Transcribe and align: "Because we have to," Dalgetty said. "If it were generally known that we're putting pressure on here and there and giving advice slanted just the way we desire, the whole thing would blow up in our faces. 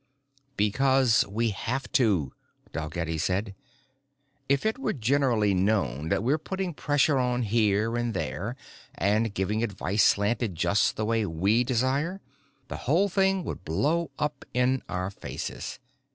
"Because 0.57 1.25
we 1.29 1.51
have 1.51 1.91
to," 1.91 2.33
Dalgetty 2.73 3.19
said. 3.19 3.53
"If 4.49 4.65
it 4.65 4.79
were 4.79 4.93
generally 4.93 5.53
known 5.53 6.09
that 6.09 6.23
we're 6.23 6.39
putting 6.39 6.73
pressure 6.73 7.19
on 7.19 7.43
here 7.43 7.95
and 7.95 8.15
there 8.15 8.55
and 8.95 9.31
giving 9.35 9.61
advice 9.61 10.03
slanted 10.03 10.55
just 10.55 10.95
the 10.95 11.05
way 11.05 11.23
we 11.27 11.63
desire, 11.63 12.19
the 12.67 12.77
whole 12.77 13.09
thing 13.09 13.43
would 13.43 13.63
blow 13.63 14.09
up 14.17 14.43
in 14.55 14.81
our 14.89 15.11
faces. 15.11 15.77